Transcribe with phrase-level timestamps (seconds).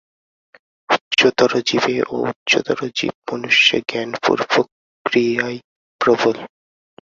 [0.89, 4.65] উচ্চতর জীবে ও উচ্চতর জীব মনুষ্যে জ্ঞানপূর্বক
[5.05, 5.55] ক্রিয়াই
[6.01, 6.37] প্রবল।